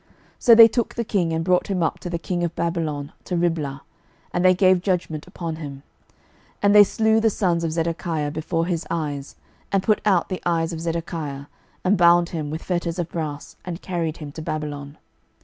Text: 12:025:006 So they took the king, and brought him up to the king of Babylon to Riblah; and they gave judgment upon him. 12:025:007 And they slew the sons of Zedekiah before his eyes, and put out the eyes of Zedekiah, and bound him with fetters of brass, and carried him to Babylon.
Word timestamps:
12:025:006 0.01 0.09
So 0.39 0.55
they 0.55 0.67
took 0.67 0.95
the 0.95 1.03
king, 1.03 1.31
and 1.31 1.43
brought 1.45 1.67
him 1.67 1.83
up 1.83 1.99
to 1.99 2.09
the 2.09 2.17
king 2.17 2.43
of 2.43 2.55
Babylon 2.55 3.11
to 3.25 3.37
Riblah; 3.37 3.83
and 4.33 4.43
they 4.43 4.55
gave 4.55 4.81
judgment 4.81 5.27
upon 5.27 5.57
him. 5.57 5.83
12:025:007 6.63 6.63
And 6.63 6.75
they 6.75 6.83
slew 6.83 7.19
the 7.19 7.29
sons 7.29 7.63
of 7.63 7.71
Zedekiah 7.71 8.31
before 8.31 8.65
his 8.65 8.87
eyes, 8.89 9.35
and 9.71 9.83
put 9.83 10.01
out 10.03 10.29
the 10.29 10.41
eyes 10.43 10.73
of 10.73 10.81
Zedekiah, 10.81 11.45
and 11.83 11.99
bound 11.99 12.29
him 12.29 12.49
with 12.49 12.63
fetters 12.63 12.97
of 12.97 13.09
brass, 13.09 13.55
and 13.63 13.83
carried 13.83 14.17
him 14.17 14.31
to 14.31 14.41
Babylon. 14.41 14.97